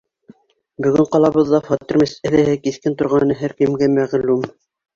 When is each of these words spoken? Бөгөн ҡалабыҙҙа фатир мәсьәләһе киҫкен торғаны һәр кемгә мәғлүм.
Бөгөн 0.85 1.07
ҡалабыҙҙа 1.15 1.59
фатир 1.67 2.01
мәсьәләһе 2.05 2.57
киҫкен 2.65 2.99
торғаны 3.03 3.39
һәр 3.45 3.57
кемгә 3.63 3.95
мәғлүм. 4.01 4.53